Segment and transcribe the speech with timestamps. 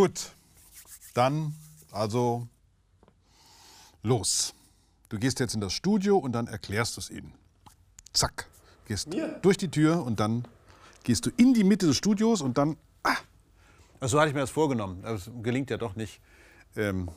[0.00, 0.32] Gut,
[1.12, 1.54] dann
[1.92, 2.48] also
[4.02, 4.54] los.
[5.10, 7.34] Du gehst jetzt in das Studio und dann erklärst du es ihnen.
[8.14, 8.48] Zack,
[8.86, 9.28] gehst Mir?
[9.42, 10.48] durch die Tür und dann
[11.04, 12.78] gehst du in die Mitte des Studios und dann.
[13.02, 13.14] Ah,
[14.00, 15.02] also so hatte ich mir das vorgenommen.
[15.02, 16.22] Das gelingt ja doch nicht.
[16.76, 17.10] Ähm,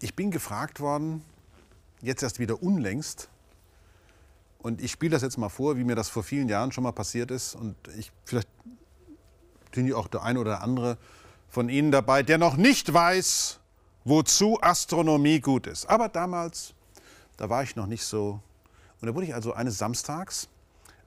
[0.00, 1.24] ich bin gefragt worden,
[2.00, 3.28] jetzt erst wieder unlängst.
[4.58, 6.92] Und ich spiele das jetzt mal vor, wie mir das vor vielen Jahren schon mal
[6.92, 7.56] passiert ist.
[7.56, 8.48] Und ich, vielleicht
[9.74, 10.96] sind ja auch der eine oder andere
[11.50, 13.58] von Ihnen dabei, der noch nicht weiß,
[14.04, 15.86] wozu Astronomie gut ist.
[15.86, 16.74] Aber damals,
[17.36, 18.40] da war ich noch nicht so.
[19.00, 20.48] Und da wurde ich also eines Samstags,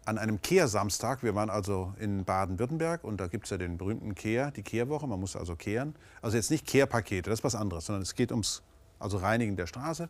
[0.06, 4.16] an einem Kehrsamstag, wir waren also in Baden-Württemberg und da gibt es ja den berühmten
[4.16, 5.96] Kehr, die Kehrwoche, man muss also kehren.
[6.22, 8.64] Also jetzt nicht Kehrpakete, das ist was anderes, sondern es geht ums
[9.00, 10.10] also Reinigen der Straße.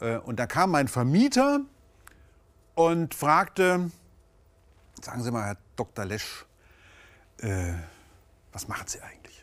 [0.00, 1.60] Äh, und da kam mein Vermieter
[2.74, 3.90] und fragte,
[5.00, 6.04] sagen Sie mal, Herr Dr.
[6.04, 6.44] Lesch,
[7.38, 7.74] äh,
[8.52, 9.39] was machen Sie eigentlich?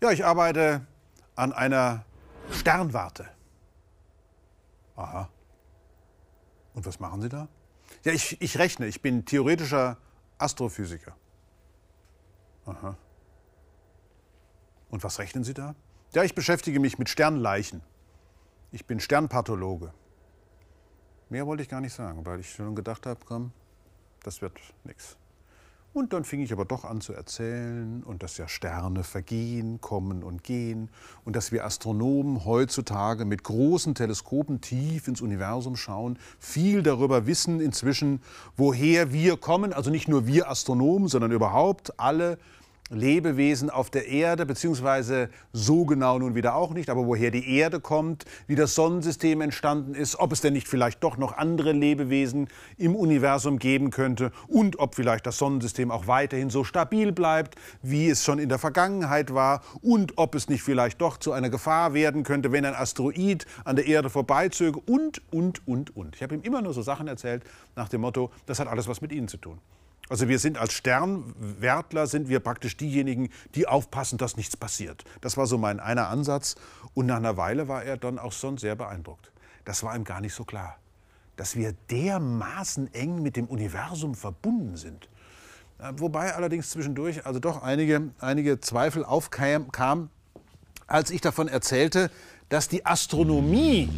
[0.00, 0.86] Ja, ich arbeite
[1.34, 2.04] an einer
[2.50, 3.28] Sternwarte.
[4.96, 5.28] Aha.
[6.74, 7.48] Und was machen Sie da?
[8.04, 8.86] Ja, ich, ich rechne.
[8.86, 9.96] Ich bin theoretischer
[10.38, 11.16] Astrophysiker.
[12.66, 12.96] Aha.
[14.90, 15.74] Und was rechnen Sie da?
[16.12, 17.82] Ja, ich beschäftige mich mit Sternleichen.
[18.72, 19.92] Ich bin Sternpathologe.
[21.30, 23.52] Mehr wollte ich gar nicht sagen, weil ich schon gedacht habe, komm,
[24.22, 25.16] das wird nichts.
[25.94, 30.24] Und dann fing ich aber doch an zu erzählen und dass ja Sterne vergehen, kommen
[30.24, 30.90] und gehen
[31.24, 37.60] und dass wir Astronomen heutzutage mit großen Teleskopen tief ins Universum schauen, viel darüber wissen
[37.60, 38.20] inzwischen,
[38.56, 42.38] woher wir kommen, also nicht nur wir Astronomen, sondern überhaupt alle
[42.90, 47.80] Lebewesen auf der Erde, beziehungsweise so genau nun wieder auch nicht, aber woher die Erde
[47.80, 52.48] kommt, wie das Sonnensystem entstanden ist, ob es denn nicht vielleicht doch noch andere Lebewesen
[52.76, 58.10] im Universum geben könnte und ob vielleicht das Sonnensystem auch weiterhin so stabil bleibt, wie
[58.10, 61.94] es schon in der Vergangenheit war und ob es nicht vielleicht doch zu einer Gefahr
[61.94, 66.16] werden könnte, wenn ein Asteroid an der Erde vorbeizöge und, und, und, und.
[66.16, 67.44] Ich habe ihm immer nur so Sachen erzählt
[67.76, 69.58] nach dem Motto, das hat alles was mit Ihnen zu tun.
[70.08, 75.04] Also wir sind als Sternwärtler sind wir praktisch diejenigen, die aufpassen, dass nichts passiert.
[75.22, 76.56] Das war so mein einer Ansatz.
[76.92, 79.32] Und nach einer Weile war er dann auch schon sehr beeindruckt.
[79.64, 80.76] Das war ihm gar nicht so klar,
[81.36, 85.08] dass wir dermaßen eng mit dem Universum verbunden sind.
[85.96, 90.10] Wobei allerdings zwischendurch also doch einige, einige Zweifel aufkamen,
[90.86, 92.10] als ich davon erzählte,
[92.50, 93.88] dass die Astronomie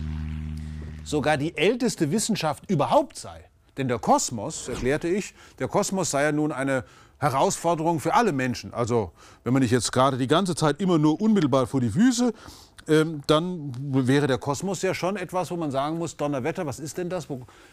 [1.05, 3.45] sogar die älteste Wissenschaft überhaupt sei.
[3.77, 6.85] Denn der Kosmos, erklärte ich, der Kosmos sei ja nun eine
[7.19, 8.75] Herausforderung für alle Menschen.
[8.75, 9.13] Also
[9.45, 12.33] wenn man nicht jetzt gerade die ganze Zeit immer nur unmittelbar vor die Füße,
[12.89, 13.73] ähm, dann
[14.07, 17.27] wäre der Kosmos ja schon etwas, wo man sagen muss, Donnerwetter, was ist denn das?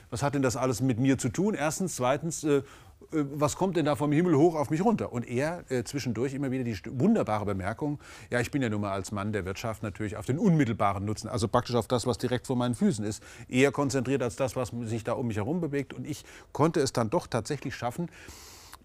[0.09, 1.53] Was hat denn das alles mit mir zu tun?
[1.53, 2.63] Erstens, zweitens, äh,
[3.11, 5.11] was kommt denn da vom Himmel hoch auf mich runter?
[5.11, 7.99] Und er äh, zwischendurch immer wieder die wunderbare Bemerkung,
[8.29, 11.29] ja, ich bin ja nun mal als Mann der Wirtschaft natürlich auf den unmittelbaren Nutzen,
[11.29, 14.71] also praktisch auf das, was direkt vor meinen Füßen ist, eher konzentriert als das, was
[14.85, 15.93] sich da um mich herum bewegt.
[15.93, 18.09] Und ich konnte es dann doch tatsächlich schaffen,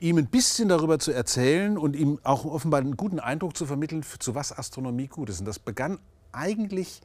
[0.01, 4.05] ihm ein bisschen darüber zu erzählen und ihm auch offenbar einen guten Eindruck zu vermitteln,
[4.19, 5.41] zu was Astronomie gut ist.
[5.41, 5.99] Und das begann
[6.33, 7.00] eigentlich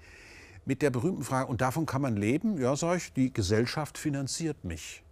[0.66, 2.58] mit der berühmten Frage, und davon kann man leben?
[2.58, 5.03] Ja, sage ich, die Gesellschaft finanziert mich.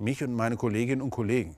[0.00, 1.56] Mich und meine Kolleginnen und Kollegen.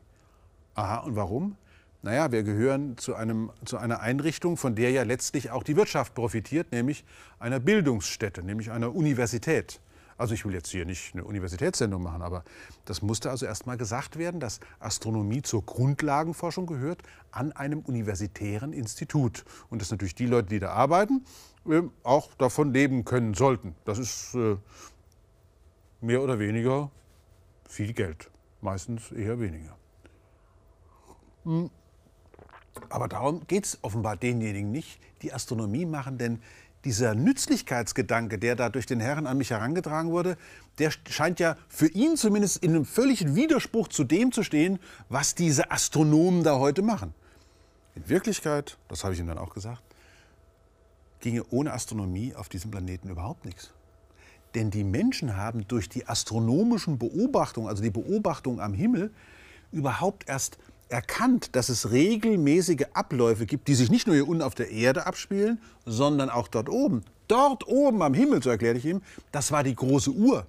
[0.75, 1.57] Aha, und warum?
[2.03, 6.15] Naja, wir gehören zu, einem, zu einer Einrichtung, von der ja letztlich auch die Wirtschaft
[6.15, 7.05] profitiert, nämlich
[7.39, 9.81] einer Bildungsstätte, nämlich einer Universität.
[10.19, 12.43] Also ich will jetzt hier nicht eine Universitätssendung machen, aber
[12.85, 18.73] das musste also erst mal gesagt werden, dass Astronomie zur Grundlagenforschung gehört an einem universitären
[18.73, 19.45] Institut.
[19.71, 21.25] Und dass natürlich die Leute, die da arbeiten,
[21.69, 23.77] äh, auch davon leben können sollten.
[23.85, 24.57] Das ist äh,
[26.01, 26.91] mehr oder weniger
[27.69, 28.32] viel Geld.
[28.63, 29.77] Meistens eher weniger.
[31.45, 31.71] Hm.
[32.89, 36.41] Aber darum geht es offenbar denjenigen nicht, die Astronomie machen, denn
[36.85, 40.37] dieser Nützlichkeitsgedanke, der da durch den Herren an mich herangetragen wurde,
[40.79, 44.79] der scheint ja für ihn zumindest in einem völligen Widerspruch zu dem zu stehen,
[45.09, 47.15] was diese Astronomen da heute machen.
[47.95, 49.83] In Wirklichkeit, das habe ich ihm dann auch gesagt,
[51.21, 53.73] ginge ohne Astronomie auf diesem Planeten überhaupt nichts.
[54.55, 59.11] Denn die Menschen haben durch die astronomischen Beobachtungen, also die Beobachtung am Himmel,
[59.71, 60.59] überhaupt erst
[60.89, 65.07] erkannt, dass es regelmäßige Abläufe gibt, die sich nicht nur hier unten auf der Erde
[65.07, 67.03] abspielen, sondern auch dort oben.
[67.29, 69.01] Dort oben am Himmel, so erklärte ich ihm,
[69.33, 70.47] das war die große Uhr.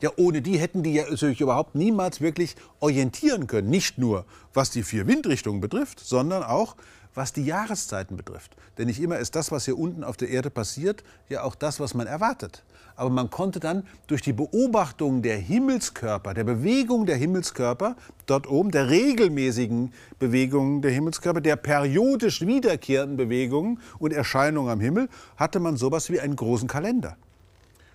[0.00, 3.70] Ja, ohne die hätten die ja sich überhaupt niemals wirklich orientieren können.
[3.70, 6.76] Nicht nur, was die vier Windrichtungen betrifft, sondern auch,
[7.14, 8.56] was die Jahreszeiten betrifft.
[8.78, 11.80] Denn nicht immer ist das, was hier unten auf der Erde passiert, ja auch das,
[11.80, 12.64] was man erwartet.
[12.96, 17.96] Aber man konnte dann durch die Beobachtung der Himmelskörper, der Bewegung der Himmelskörper
[18.26, 25.08] dort oben, der regelmäßigen Bewegungen der Himmelskörper, der periodisch wiederkehrenden Bewegungen und Erscheinungen am Himmel,
[25.36, 27.16] hatte man sowas wie einen großen Kalender.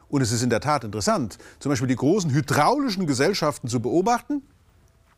[0.10, 4.42] Und es ist in der Tat interessant, zum Beispiel die großen hydraulischen Gesellschaften zu beobachten,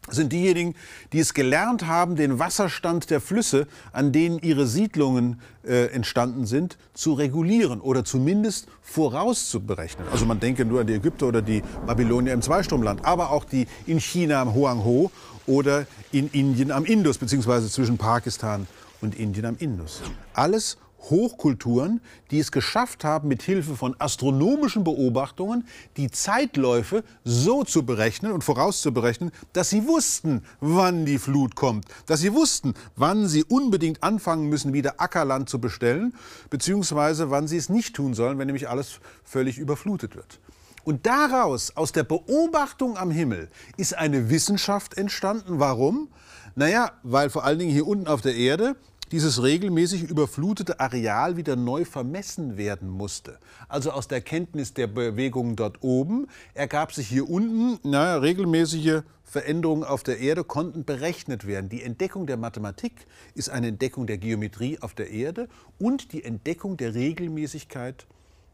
[0.09, 0.75] sind diejenigen,
[1.13, 6.77] die es gelernt haben, den Wasserstand der Flüsse, an denen ihre Siedlungen äh, entstanden sind,
[6.93, 10.07] zu regulieren oder zumindest vorauszuberechnen.
[10.11, 13.67] Also man denke nur an die Ägypter oder die Babylonier im Zweistromland, aber auch die
[13.85, 15.11] in China am Hoang-Ho
[15.45, 18.67] oder in Indien am Indus, beziehungsweise zwischen Pakistan
[19.01, 20.01] und Indien am Indus.
[20.33, 20.77] Alles
[21.09, 25.65] Hochkulturen, die es geschafft haben, mit Hilfe von astronomischen Beobachtungen
[25.97, 32.21] die Zeitläufe so zu berechnen und vorauszuberechnen, dass sie wussten, wann die Flut kommt, dass
[32.21, 36.13] sie wussten, wann sie unbedingt anfangen müssen, wieder Ackerland zu bestellen,
[36.49, 40.39] beziehungsweise wann sie es nicht tun sollen, wenn nämlich alles völlig überflutet wird.
[40.83, 45.59] Und daraus, aus der Beobachtung am Himmel, ist eine Wissenschaft entstanden.
[45.59, 46.09] Warum?
[46.55, 48.75] Naja, weil vor allen Dingen hier unten auf der Erde
[49.11, 53.39] dieses regelmäßig überflutete Areal wieder neu vermessen werden musste.
[53.67, 59.83] Also aus der Kenntnis der Bewegungen dort oben ergab sich hier unten, naja, regelmäßige Veränderungen
[59.83, 61.69] auf der Erde konnten berechnet werden.
[61.69, 65.47] Die Entdeckung der Mathematik ist eine Entdeckung der Geometrie auf der Erde
[65.77, 68.07] und die Entdeckung der Regelmäßigkeit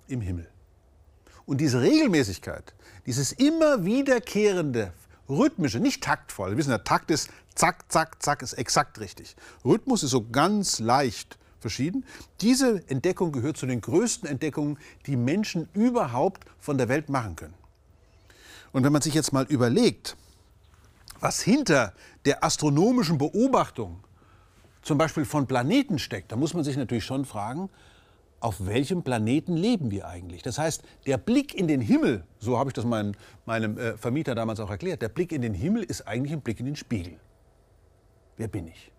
[0.07, 0.47] im Himmel.
[1.45, 2.73] Und diese Regelmäßigkeit,
[3.05, 4.91] dieses immer wiederkehrende
[5.29, 6.51] rhythmische, nicht taktvoll.
[6.51, 9.35] Wir wissen, der Takt ist zack, zack, zack, ist exakt richtig.
[9.65, 12.05] Rhythmus ist so ganz leicht verschieden.
[12.41, 17.55] Diese Entdeckung gehört zu den größten Entdeckungen, die Menschen überhaupt von der Welt machen können.
[18.71, 20.15] Und wenn man sich jetzt mal überlegt,
[21.19, 21.93] was hinter
[22.25, 24.03] der astronomischen Beobachtung
[24.83, 27.69] zum Beispiel von Planeten steckt, dann muss man sich natürlich schon fragen,
[28.39, 30.43] auf welchem Planeten leben wir eigentlich?
[30.43, 33.15] Das heißt, der Blick in den Himmel, so habe ich das meinem,
[33.47, 36.59] meinem äh, Vermieter damals auch erklärt, der Blick in den Himmel ist eigentlich ein Blick
[36.59, 37.19] in den Spiegel.
[38.37, 38.91] Wer bin ich?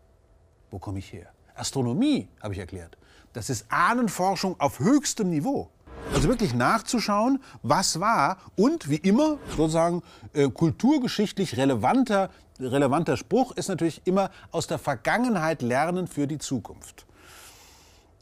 [0.71, 1.29] Wo komme ich her?
[1.55, 2.99] Astronomie, habe ich erklärt,
[3.33, 5.71] das ist Ahnenforschung auf höchstem Niveau.
[6.15, 10.03] Also wirklich nachzuschauen, was war und wie immer sozusagen
[10.33, 17.08] äh, kulturgeschichtlich relevanter, relevanter Spruch ist natürlich immer aus der Vergangenheit lernen für die Zukunft.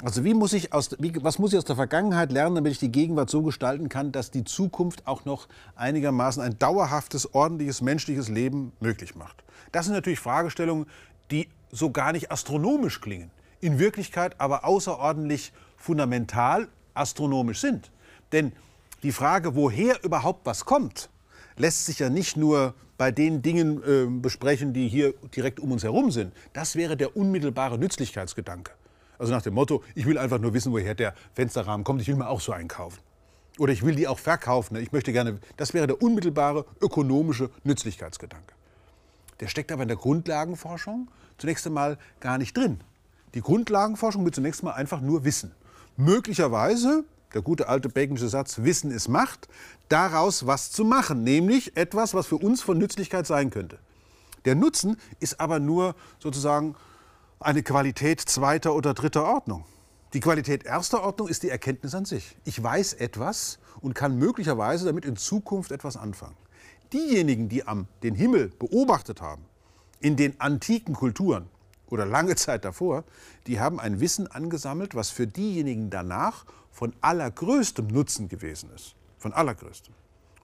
[0.03, 2.79] Also wie muss ich aus, wie, was muss ich aus der Vergangenheit lernen, damit ich
[2.79, 8.29] die Gegenwart so gestalten kann, dass die Zukunft auch noch einigermaßen ein dauerhaftes, ordentliches, menschliches
[8.29, 9.43] Leben möglich macht?
[9.73, 10.87] Das sind natürlich Fragestellungen,
[11.31, 17.91] die so gar nicht astronomisch klingen, in Wirklichkeit aber außerordentlich fundamental astronomisch sind.
[18.33, 18.53] Denn
[19.03, 21.09] die Frage, woher überhaupt was kommt,
[21.57, 25.85] lässt sich ja nicht nur bei den Dingen äh, besprechen, die hier direkt um uns
[25.85, 26.35] herum sind.
[26.53, 28.73] Das wäre der unmittelbare Nützlichkeitsgedanke.
[29.19, 32.17] Also nach dem Motto, ich will einfach nur wissen, woher der Fensterrahmen kommt, ich will
[32.17, 32.99] mir auch so einen kaufen.
[33.59, 34.77] Oder ich will die auch verkaufen.
[34.77, 38.55] Ich möchte gerne, das wäre der unmittelbare ökonomische Nützlichkeitsgedanke.
[39.41, 41.09] Der steckt aber in der Grundlagenforschung
[41.39, 42.81] zunächst einmal gar nicht drin.
[43.35, 45.53] Die Grundlagenforschung will zunächst mal einfach nur wissen.
[45.97, 47.05] Möglicherweise,
[47.35, 49.49] der gute alte Baconische Satz, Wissen ist Macht,
[49.89, 53.79] daraus was zu machen, nämlich etwas, was für uns von Nützlichkeit sein könnte.
[54.45, 56.77] Der Nutzen ist aber nur sozusagen
[57.41, 59.65] eine Qualität zweiter oder dritter Ordnung.
[60.13, 62.37] Die Qualität erster Ordnung ist die Erkenntnis an sich.
[62.45, 66.37] Ich weiß etwas und kann möglicherweise damit in Zukunft etwas anfangen.
[66.93, 69.45] Diejenigen, die am, den Himmel beobachtet haben,
[70.01, 71.49] in den antiken Kulturen
[71.89, 73.05] oder lange Zeit davor,
[73.47, 78.95] die haben ein Wissen angesammelt, was für diejenigen danach von allergrößtem Nutzen gewesen ist.
[79.19, 79.95] Von allergrößtem.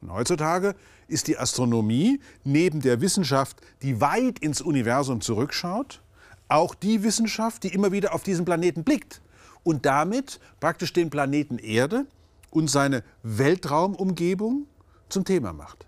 [0.01, 0.75] Und heutzutage
[1.07, 6.03] ist die Astronomie neben der Wissenschaft, die weit ins Universum zurückschaut,
[6.49, 9.23] auch die Wissenschaft, die immer wieder auf diesen Planeten blickt
[9.65, 12.07] und damit praktisch den Planeten Erde
[12.51, 14.67] und seine Weltraumumgebung
[15.09, 15.87] zum Thema macht.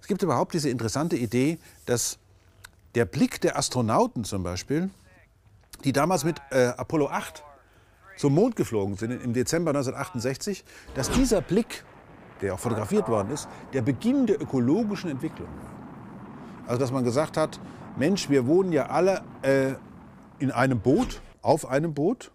[0.00, 2.18] Es gibt überhaupt diese interessante Idee, dass
[2.94, 4.90] der Blick der Astronauten zum Beispiel,
[5.84, 7.42] die damals mit äh, Apollo 8
[8.16, 11.84] zum Mond geflogen sind im Dezember 1968, dass dieser Blick,
[12.40, 16.68] der auch fotografiert worden ist, der Beginn der ökologischen Entwicklung war.
[16.68, 17.60] Also dass man gesagt hat,
[17.96, 19.72] Mensch, wir wohnen ja alle äh,
[20.38, 22.30] in einem Boot, auf einem Boot.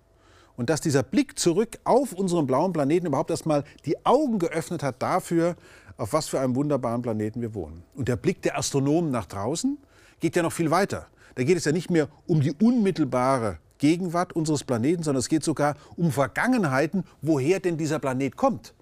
[0.58, 5.02] Und dass dieser Blick zurück auf unseren blauen Planeten überhaupt erstmal die Augen geöffnet hat
[5.02, 5.56] dafür,
[5.98, 7.84] auf was für einem wunderbaren Planeten wir wohnen.
[7.96, 9.78] Und der Blick der Astronomen nach draußen
[10.20, 11.08] geht ja noch viel weiter.
[11.36, 15.44] Da geht es ja nicht mehr um die unmittelbare Gegenwart unseres Planeten, sondern es geht
[15.44, 18.74] sogar um Vergangenheiten, woher denn dieser Planet kommt.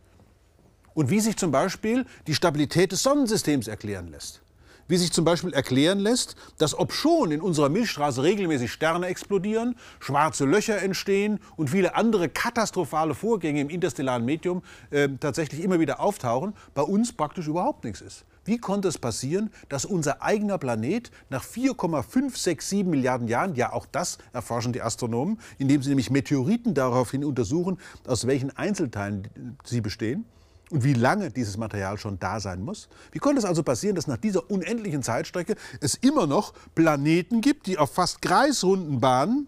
[0.93, 4.41] Und wie sich zum Beispiel die Stabilität des Sonnensystems erklären lässt
[4.89, 10.43] wie sich zum Beispiel erklären lässt, dass obschon in unserer Milchstraße regelmäßig Sterne explodieren, schwarze
[10.43, 16.53] Löcher entstehen und viele andere katastrophale Vorgänge im interstellaren Medium äh, tatsächlich immer wieder auftauchen,
[16.73, 18.25] bei uns praktisch überhaupt nichts ist.
[18.45, 24.17] Wie konnte es passieren, dass unser eigener Planet nach 4,567 Milliarden Jahren, ja auch das
[24.33, 27.77] erforschen die Astronomen, indem sie nämlich Meteoriten daraufhin untersuchen,
[28.07, 29.27] aus welchen Einzelteilen
[29.63, 30.25] sie bestehen,
[30.71, 32.89] und wie lange dieses Material schon da sein muss?
[33.11, 37.65] Wie konnte es also passieren, dass nach dieser unendlichen Zeitstrecke es immer noch Planeten gibt,
[37.67, 39.47] die auf fast kreisrunden Bahnen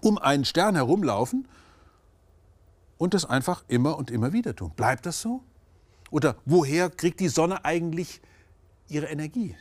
[0.00, 1.48] um einen Stern herumlaufen
[2.98, 4.72] und das einfach immer und immer wieder tun?
[4.76, 5.42] Bleibt das so?
[6.10, 8.20] Oder woher kriegt die Sonne eigentlich
[8.88, 9.56] ihre Energie?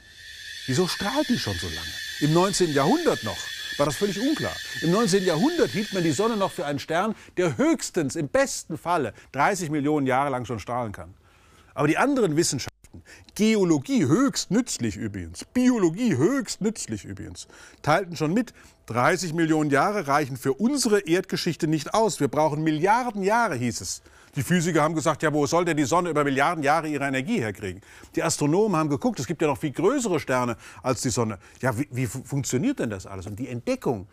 [0.67, 1.87] Wieso strahlt die schon so lange?
[2.19, 2.73] Im 19.
[2.73, 3.37] Jahrhundert noch
[3.77, 4.55] war das völlig unklar.
[4.81, 5.23] Im 19.
[5.23, 9.69] Jahrhundert hielt man die Sonne noch für einen Stern, der höchstens im besten Falle 30
[9.69, 11.13] Millionen Jahre lang schon strahlen kann.
[11.73, 12.76] Aber die anderen Wissenschaften,
[13.35, 17.47] Geologie höchst nützlich übrigens, Biologie höchst nützlich übrigens,
[17.81, 18.53] teilten schon mit,
[18.87, 22.21] 30 Millionen Jahre reichen für unsere Erdgeschichte nicht aus.
[22.21, 24.01] Wir brauchen Milliarden Jahre, hieß es.
[24.35, 27.39] Die Physiker haben gesagt, ja, wo soll denn die Sonne über Milliarden Jahre ihre Energie
[27.39, 27.81] herkriegen?
[28.15, 31.37] Die Astronomen haben geguckt, es gibt ja noch viel größere Sterne als die Sonne.
[31.61, 33.27] Ja, wie, wie funktioniert denn das alles?
[33.27, 34.07] Und die Entdeckung,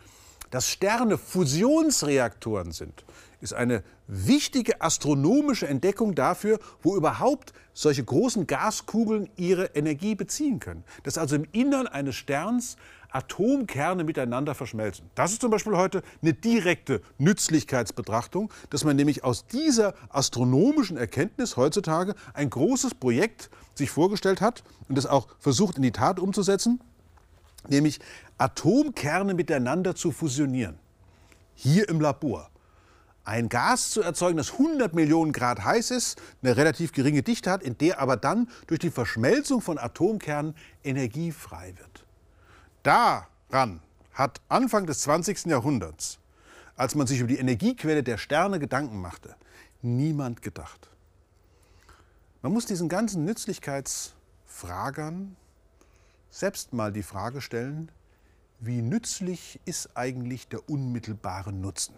[0.51, 3.05] dass Sterne Fusionsreaktoren sind,
[3.41, 10.85] ist eine wichtige astronomische Entdeckung dafür, wo überhaupt solche großen Gaskugeln ihre Energie beziehen können.
[11.03, 12.77] Dass also im Innern eines Sterns
[13.15, 15.09] Atomkerne miteinander verschmelzen.
[15.15, 21.57] Das ist zum Beispiel heute eine direkte Nützlichkeitsbetrachtung, dass man nämlich aus dieser astronomischen Erkenntnis
[21.57, 26.81] heutzutage ein großes Projekt sich vorgestellt hat und das auch versucht in die Tat umzusetzen,
[27.69, 28.01] nämlich
[28.39, 30.79] Atomkerne miteinander zu fusionieren.
[31.55, 32.51] Hier im Labor.
[33.25, 37.63] Ein Gas zu erzeugen, das 100 Millionen Grad heiß ist, eine relativ geringe Dichte hat,
[37.63, 42.05] in der aber dann durch die Verschmelzung von Atomkernen Energie frei wird.
[42.83, 43.81] Daran
[44.13, 45.47] hat Anfang des 20.
[45.47, 46.19] Jahrhunderts,
[46.77, 49.37] als man sich über die Energiequelle der Sterne Gedanken machte,
[49.81, 50.91] niemand gedacht.
[52.43, 55.37] Man muss diesen ganzen Nützlichkeitsfragern
[56.35, 57.93] selbst mal die Frage stellen,
[58.59, 61.95] wie nützlich ist eigentlich der unmittelbare Nutzen?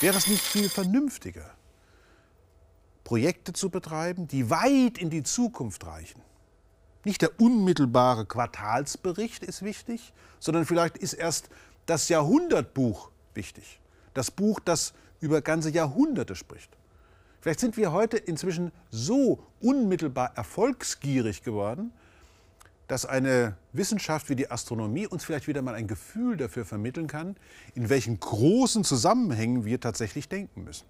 [0.00, 1.50] Wäre es nicht viel vernünftiger,
[3.02, 6.22] Projekte zu betreiben, die weit in die Zukunft reichen?
[7.04, 11.48] Nicht der unmittelbare Quartalsbericht ist wichtig, sondern vielleicht ist erst
[11.86, 13.80] das Jahrhundertbuch wichtig.
[14.14, 16.70] Das Buch, das über ganze Jahrhunderte spricht.
[17.40, 21.92] Vielleicht sind wir heute inzwischen so unmittelbar erfolgsgierig geworden,
[22.92, 27.36] dass eine Wissenschaft wie die Astronomie uns vielleicht wieder mal ein Gefühl dafür vermitteln kann,
[27.74, 30.84] in welchen großen Zusammenhängen wir tatsächlich denken müssen.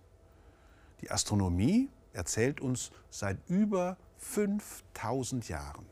[1.01, 5.87] Die Astronomie erzählt uns seit über 5000 Jahren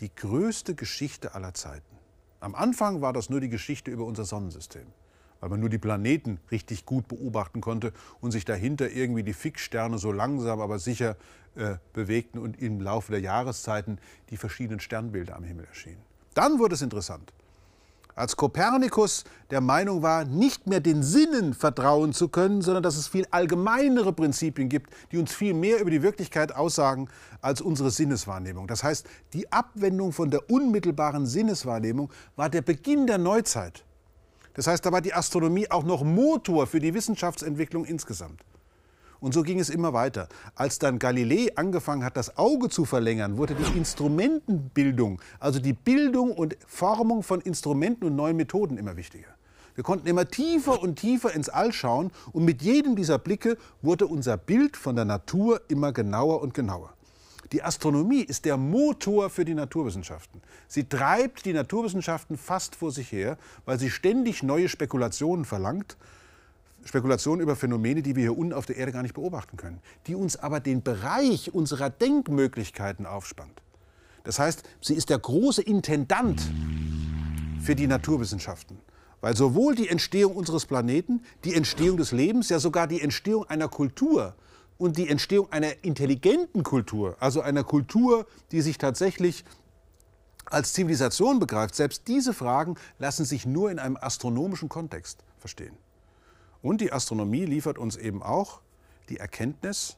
[0.00, 1.96] die größte Geschichte aller Zeiten.
[2.40, 4.88] Am Anfang war das nur die Geschichte über unser Sonnensystem,
[5.40, 9.98] weil man nur die Planeten richtig gut beobachten konnte und sich dahinter irgendwie die Fixsterne
[9.98, 11.16] so langsam aber sicher
[11.54, 13.98] äh, bewegten und im Laufe der Jahreszeiten
[14.30, 16.02] die verschiedenen Sternbilder am Himmel erschienen.
[16.34, 17.32] Dann wurde es interessant
[18.18, 23.06] als Kopernikus der Meinung war, nicht mehr den Sinnen vertrauen zu können, sondern dass es
[23.06, 27.08] viel allgemeinere Prinzipien gibt, die uns viel mehr über die Wirklichkeit aussagen
[27.40, 28.66] als unsere Sinneswahrnehmung.
[28.66, 33.84] Das heißt, die Abwendung von der unmittelbaren Sinneswahrnehmung war der Beginn der Neuzeit.
[34.54, 38.40] Das heißt, da war die Astronomie auch noch Motor für die Wissenschaftsentwicklung insgesamt.
[39.20, 40.28] Und so ging es immer weiter.
[40.54, 46.32] Als dann Galilei angefangen hat, das Auge zu verlängern, wurde die Instrumentenbildung, also die Bildung
[46.32, 49.28] und Formung von Instrumenten und neuen Methoden immer wichtiger.
[49.74, 54.06] Wir konnten immer tiefer und tiefer ins All schauen und mit jedem dieser Blicke wurde
[54.06, 56.94] unser Bild von der Natur immer genauer und genauer.
[57.52, 60.42] Die Astronomie ist der Motor für die Naturwissenschaften.
[60.66, 65.96] Sie treibt die Naturwissenschaften fast vor sich her, weil sie ständig neue Spekulationen verlangt
[66.84, 70.14] Spekulationen über Phänomene, die wir hier unten auf der Erde gar nicht beobachten können, die
[70.14, 73.62] uns aber den Bereich unserer Denkmöglichkeiten aufspannt.
[74.24, 76.40] Das heißt, sie ist der große Intendant
[77.60, 78.78] für die Naturwissenschaften.
[79.20, 83.68] Weil sowohl die Entstehung unseres Planeten, die Entstehung des Lebens, ja sogar die Entstehung einer
[83.68, 84.34] Kultur
[84.78, 89.44] und die Entstehung einer intelligenten Kultur, also einer Kultur, die sich tatsächlich
[90.46, 95.76] als Zivilisation begreift, selbst diese Fragen lassen sich nur in einem astronomischen Kontext verstehen.
[96.62, 98.62] Und die Astronomie liefert uns eben auch
[99.08, 99.96] die Erkenntnis,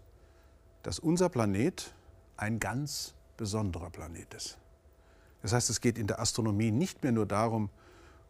[0.82, 1.94] dass unser Planet
[2.36, 4.58] ein ganz besonderer Planet ist.
[5.42, 7.70] Das heißt, es geht in der Astronomie nicht mehr nur darum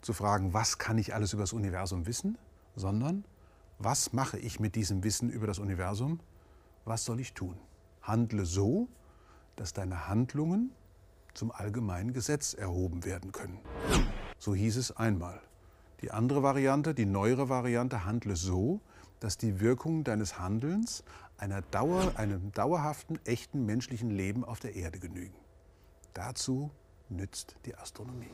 [0.00, 2.38] zu fragen, was kann ich alles über das Universum wissen,
[2.76, 3.24] sondern
[3.78, 6.20] was mache ich mit diesem Wissen über das Universum?
[6.90, 7.54] Was soll ich tun?
[8.02, 8.88] Handle so,
[9.54, 10.72] dass deine Handlungen
[11.34, 13.60] zum allgemeinen Gesetz erhoben werden können.
[14.40, 15.40] So hieß es einmal.
[16.00, 18.80] Die andere Variante, die neuere Variante, handle so,
[19.20, 21.04] dass die Wirkungen deines Handelns
[21.70, 25.36] Dauer, einem dauerhaften, echten menschlichen Leben auf der Erde genügen.
[26.12, 26.72] Dazu
[27.08, 28.26] nützt die Astronomie.